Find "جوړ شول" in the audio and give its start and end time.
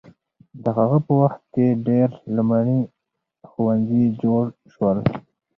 4.21-4.97